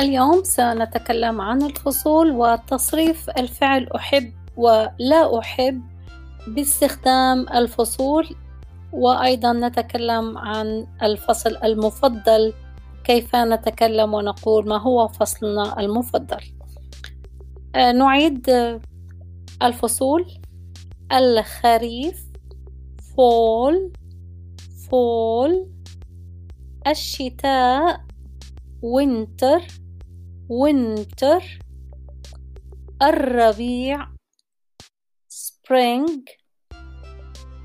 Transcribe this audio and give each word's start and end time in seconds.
اليوم 0.00 0.44
سنتكلم 0.44 1.40
عن 1.40 1.62
الفصول 1.62 2.30
وتصريف 2.30 3.30
الفعل 3.30 3.88
أحب 3.96 4.32
ولا 4.56 5.38
أحب 5.38 5.82
باستخدام 6.46 7.48
الفصول 7.48 8.28
وأيضا 8.92 9.52
نتكلم 9.52 10.38
عن 10.38 10.86
الفصل 11.02 11.56
المفضل 11.64 12.52
كيف 13.04 13.36
نتكلم 13.36 14.14
ونقول 14.14 14.68
ما 14.68 14.76
هو 14.76 15.08
فصلنا 15.08 15.80
المفضل. 15.80 16.40
آه، 17.74 17.92
نعيد 17.92 18.50
الفصول. 19.62 20.26
الخريف 21.12 22.24
fall 23.16 23.92
fall. 24.90 25.66
الشتاء 26.86 28.00
winter. 28.82 29.80
winter 30.49 31.41
الربيع 33.01 34.07
spring 35.29 36.23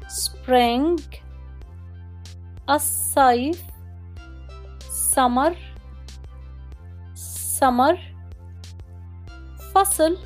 spring 0.08 1.00
الصيف 2.70 3.62
summer 5.14 5.54
summer 7.14 7.96
فصل 9.74 10.18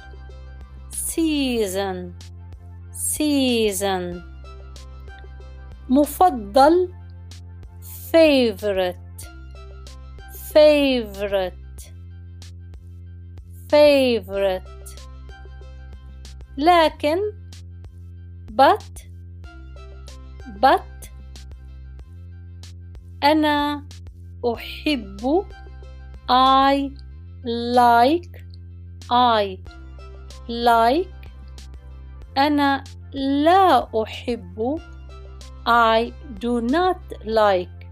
season 0.92 2.12
season 2.92 4.22
مفضل 5.88 6.92
favorite 8.12 8.96
favorite 10.52 11.57
favorite 13.70 14.74
لكن 16.56 17.18
but 18.52 19.06
but 20.60 21.08
أنا 23.22 23.84
أحب 24.54 25.44
I 26.28 26.90
like 27.44 28.44
I 29.10 29.58
like 30.48 31.30
أنا 32.38 32.84
لا 33.12 34.02
أحب 34.02 34.80
I 35.66 36.12
do 36.40 36.60
not 36.60 37.00
like 37.24 37.86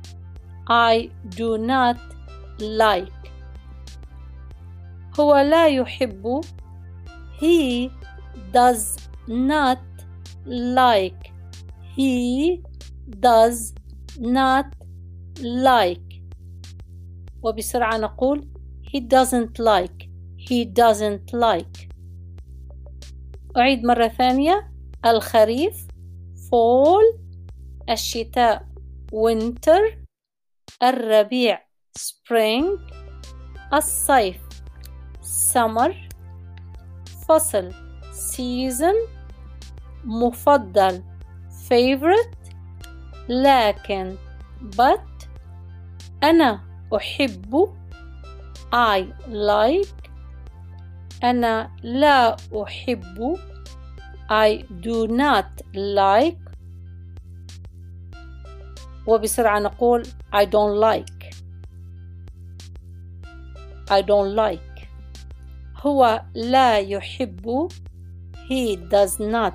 I 0.69 1.11
do 1.37 1.57
not 1.59 1.97
like 2.61 3.16
هو 5.20 5.38
لا 5.38 5.68
يحب 5.68 6.42
he 7.42 7.90
does 8.54 8.98
not 9.28 9.80
like 10.46 11.32
he 11.98 12.62
does 13.10 13.74
not 14.20 14.66
like 15.42 16.22
وبسرعة 17.44 17.98
نقول 17.98 18.48
he 18.94 19.00
doesn't 19.00 19.60
like 19.60 20.10
he 20.38 20.66
doesn't 20.66 21.34
like 21.34 21.88
أعيد 23.58 23.84
مرة 23.84 24.08
ثانية 24.08 24.72
الخريف 25.06 25.88
fall 26.36 27.20
الشتاء 27.90 28.68
winter 29.14 29.94
الربيع 30.84 31.68
spring 32.00 32.66
الصيف 33.74 34.47
summer 35.54 35.92
فصل 37.28 37.72
season 38.12 38.96
مفضل 40.06 41.04
favorite 41.70 42.38
لكن 43.30 44.16
but 44.76 45.28
أنا 46.24 46.60
أحب 46.96 47.70
I 48.74 49.04
like 49.30 50.10
أنا 51.24 51.72
لا 51.84 52.36
أحب 52.64 53.38
I 54.30 54.64
do 54.82 55.08
not 55.08 55.62
like 55.74 56.48
وبسرعة 59.08 59.60
نقول 59.60 60.04
I 60.34 60.46
don't 60.46 60.76
like 60.80 61.36
I 63.90 64.02
don't 64.02 64.36
like 64.36 64.77
هو 65.82 66.22
لا 66.34 66.78
يحب. 66.78 67.68
He 68.50 68.76
does 68.76 69.20
not 69.20 69.54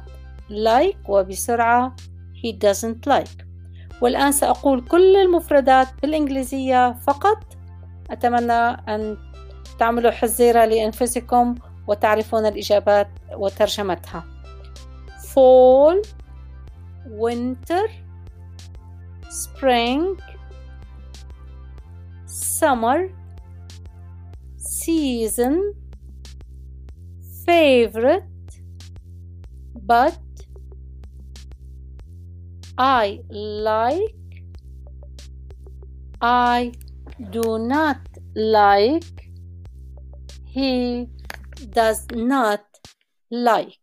like 0.50 1.09
وبسرعة 1.09 1.97
he 2.43 2.53
doesn't 2.53 3.06
like. 3.06 3.44
والآن 4.00 4.33
سأقول 4.33 4.81
كل 4.81 5.16
المفردات 5.16 5.88
بالإنجليزية 6.03 6.93
فقط. 6.93 7.56
أتمنى 8.10 8.53
أن 8.53 9.16
تعملوا 9.78 10.10
حزيرة 10.10 10.65
لأنفسكم 10.65 11.55
وتعرفون 11.87 12.47
الإجابات 12.47 13.09
وترجمتها. 13.33 14.25
Fall 15.34 16.03
winter 17.09 17.89
spring 19.31 20.21
summer 22.27 23.09
season 24.56 25.81
favorite 27.45 28.23
but 29.75 30.19
I 32.78 33.22
like 33.29 34.16
I 36.22 36.72
do 37.31 37.57
not 37.59 37.97
like 38.35 39.31
he 40.45 41.07
does 41.72 42.05
not 42.13 42.63
like 43.31 43.79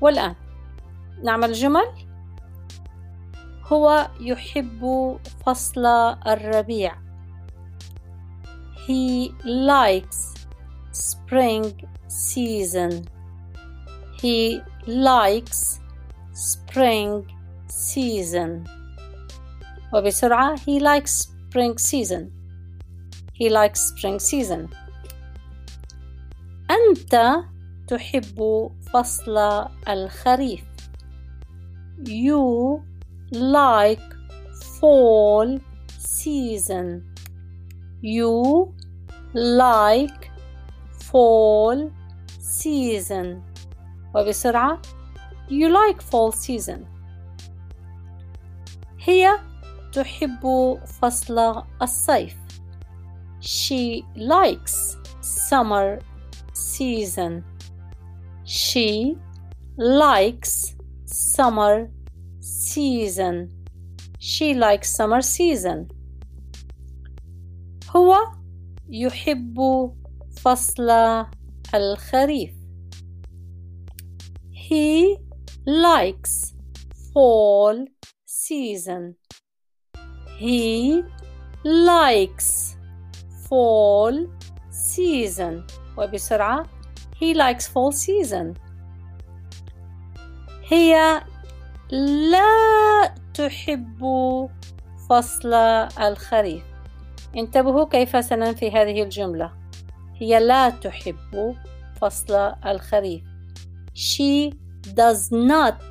والآن 0.00 0.34
نعمل 1.22 1.52
جمل 1.52 1.86
هو 3.64 4.10
يحب 4.20 5.16
فصل 5.46 5.86
الربيع 6.26 7.04
He 8.86 9.32
likes 9.44 10.27
spring 10.98 11.72
season. 12.08 13.06
He 14.20 14.60
likes 14.86 15.80
spring 16.32 17.26
season. 17.68 18.64
وبسرعة 19.92 20.56
he 20.56 20.80
likes 20.80 21.10
spring 21.10 21.78
season. 21.78 22.30
He 23.34 23.48
likes 23.48 23.80
spring 23.80 24.18
season. 24.18 24.68
أنت 26.70 27.44
تحب 27.86 28.70
فصل 28.92 29.38
الخريف. 29.88 30.64
You 32.04 32.82
like 33.32 34.14
fall 34.80 35.58
season. 35.98 37.02
You 38.02 38.74
like 39.34 40.27
fall 41.08 41.90
season 42.40 43.42
وبسرعة 44.14 44.82
you 45.48 45.68
like 45.68 46.02
fall 46.02 46.32
season 46.32 46.84
هي 48.98 49.38
تحب 49.92 50.78
فصل 50.86 51.62
الصيف 51.82 52.36
she 53.40 54.02
likes 54.16 54.96
summer 55.20 55.98
season 56.54 57.42
she 58.44 59.16
likes 59.76 60.74
summer 61.06 61.90
season 62.40 63.48
she 64.18 64.54
likes 64.54 64.88
summer 64.96 65.20
season 65.20 65.86
هو 67.96 68.16
يحب 68.88 69.58
فصل 70.43 70.89
الخريف 71.75 72.59
He 74.69 75.17
likes 75.65 76.53
fall 77.11 77.85
season. 78.25 79.15
He 80.39 81.03
likes 81.65 82.77
fall 83.47 84.27
season. 84.69 85.63
وبسرعة 85.97 86.65
He 87.19 87.33
likes 87.33 87.67
fall 87.67 87.91
season. 87.91 88.53
هي 90.67 91.21
لا 91.91 93.15
تحب 93.33 93.99
فصل 95.09 95.53
الخريف. 95.53 96.63
انتبهوا 97.37 97.85
كيف 97.85 98.25
سننفي 98.25 98.71
هذه 98.71 99.03
الجملة 99.03 99.58
هي 100.19 100.39
لا 100.39 100.69
تحب 100.69 101.55
فصل 102.01 102.35
الخريف 102.65 103.21
she 103.93 104.53
does 104.87 105.31
not 105.31 105.81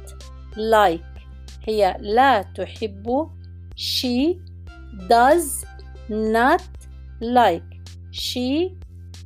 like 0.57 1.21
هي 1.67 1.97
لا 2.01 2.43
تحب 2.43 3.31
she 3.77 4.37
does 5.09 5.65
not 6.09 6.63
like 7.21 7.79
she 8.11 8.73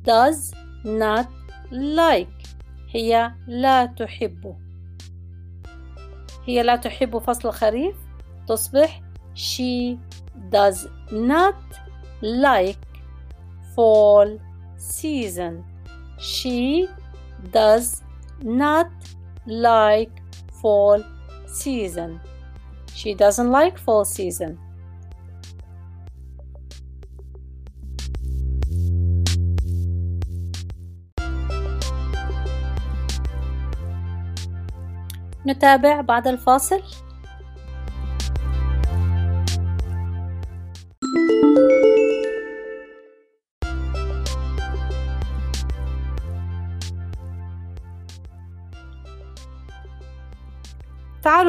does 0.03 0.53
not 0.85 1.27
like 1.71 2.47
هي 2.89 3.33
لا 3.47 3.85
تحب 3.85 4.55
هي 6.45 6.63
لا 6.63 6.75
تحب 6.75 7.17
فصل 7.17 7.47
الخريف 7.49 7.95
تصبح 8.47 9.01
she 9.35 9.97
does 10.51 10.87
not 11.11 11.55
like 12.21 12.87
fall 13.75 14.52
season 14.82 15.64
she 16.18 16.88
does 17.50 18.02
not 18.42 18.90
like 19.46 20.10
fall 20.60 21.02
season 21.46 22.20
she 22.94 23.14
doesn't 23.14 23.50
like 23.50 23.78
fall 23.78 24.04
season 24.04 24.58
نتابع 35.46 36.00
بعد 36.00 36.28
الفاصل 36.28 36.80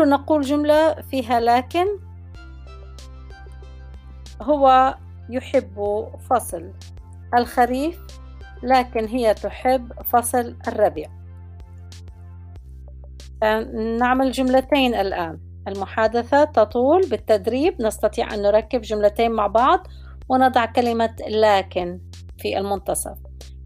نقول 0.05 0.43
جملة 0.43 0.95
فيها 0.95 1.41
لكن 1.41 1.87
هو 4.43 4.95
يحب 5.31 6.07
فصل 6.31 6.73
الخريف 7.39 8.01
لكن 8.63 9.07
هي 9.07 9.35
تحب 9.35 9.93
فصل 10.03 10.57
الربيع. 10.69 11.11
نعمل 13.99 14.33
جملتين 14.33 14.95
الآن. 14.95 15.39
المحادثة 15.69 16.45
تطول 16.45 17.01
بالتدريب 17.01 17.83
نستطيع 17.83 18.35
أن 18.35 18.43
نركب 18.43 18.81
جملتين 18.81 19.31
مع 19.33 19.47
بعض 19.47 19.87
ونضع 20.29 20.67
كلمة 20.67 21.17
لكن 21.29 22.01
في 22.39 22.59
المنتصف. 22.59 23.19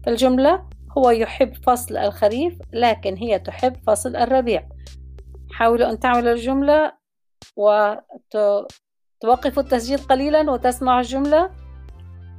فالجملة 0.05 0.63
هو 0.97 1.09
يحب 1.09 1.53
فصل 1.53 1.97
الخريف 1.97 2.59
لكن 2.73 3.17
هي 3.17 3.39
تحب 3.39 3.75
فصل 3.87 4.15
الربيع. 4.15 4.63
حاولوا 5.59 5.89
أن 5.89 5.99
تعملوا 5.99 6.33
الجملة 6.33 6.93
وتوقفوا 7.55 9.63
التسجيل 9.63 9.97
قليلا 9.97 10.51
وتسمعوا 10.51 10.99
الجملة 10.99 11.51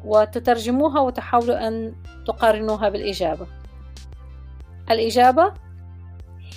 وتترجموها 0.04 1.00
وتحاولوا 1.00 1.68
أن 1.68 1.94
تقارنوها 2.26 2.88
بالإجابة 2.88 3.46
الإجابة 4.90 5.54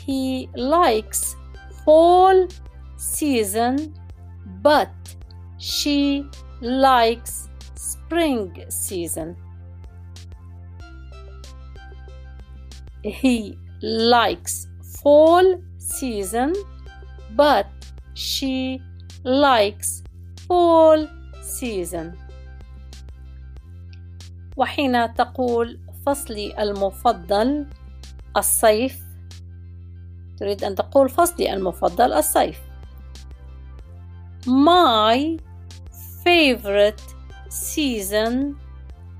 He 0.05 0.47
likes 0.55 1.35
fall 1.83 2.47
season 2.97 3.93
but 4.61 4.89
she 5.57 6.25
likes 6.61 7.49
spring 7.75 8.65
season. 8.69 9.35
He 13.03 13.57
likes 13.81 14.67
fall 15.01 15.61
season 15.82 16.52
but 17.36 17.66
she 18.14 18.80
likes 19.24 20.02
fall 20.46 21.06
season 21.42 22.16
وحين 24.56 25.14
تقول 25.14 25.80
فصلي 26.06 26.62
المفضل 26.62 27.66
الصيف 28.36 29.02
تريد 30.38 30.64
أن 30.64 30.74
تقول 30.74 31.08
فصلي 31.08 31.54
المفضل 31.54 32.12
الصيف 32.12 32.58
My 34.46 35.38
favorite 36.24 37.02
season 37.50 38.56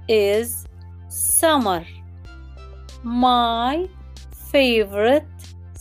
is 0.09 0.67
summer 1.09 1.85
My 3.05 3.89
favorite 4.53 5.32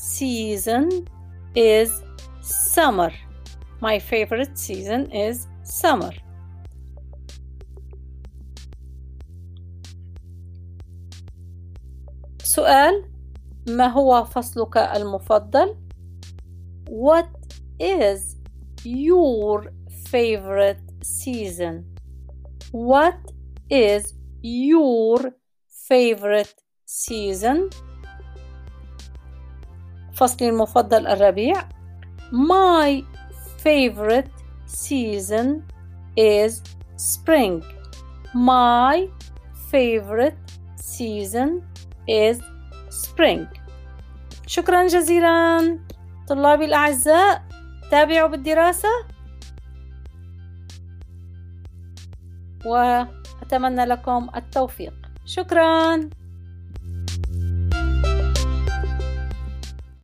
season 0.01 1.07
is 1.55 2.03
summer. 2.41 3.11
My 3.81 3.99
favorite 3.99 4.57
season 4.57 5.11
is 5.11 5.47
summer. 5.63 6.13
سؤال 12.43 13.05
ما 13.67 13.87
هو 13.87 14.23
فصلك 14.23 14.77
المفضل؟ 14.77 15.75
What 16.89 17.27
is 17.79 18.37
your 18.83 19.71
favorite 20.11 20.81
season? 21.03 21.83
What 22.71 23.19
is 23.69 24.13
your 24.41 25.33
favorite 25.89 26.55
season? 26.85 27.69
فصلي 30.22 30.48
المفضل 30.48 31.06
الربيع. 31.06 31.68
My 32.32 33.02
favorite 33.64 34.30
season 34.66 35.48
is 36.16 36.52
spring. 36.96 37.62
My 38.34 39.08
favorite 39.72 40.38
season 40.76 41.50
is 42.08 42.38
spring. 42.88 43.46
شكرا 44.46 44.86
جزيلا. 44.86 45.78
طلابي 46.28 46.64
الأعزاء 46.64 47.42
تابعوا 47.90 48.28
بالدراسة. 48.28 48.88
وأتمنى 52.66 53.84
لكم 53.84 54.28
التوفيق. 54.36 54.94
شكرا. 55.24 56.00